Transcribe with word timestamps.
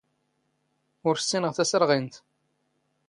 ⵓⵔ 1.09 1.17
ⵙⵙⵉⵏⵖ 1.21 1.51
ⵜⴰⵙⵔⵖⵉⵏⵜ. 1.57 2.15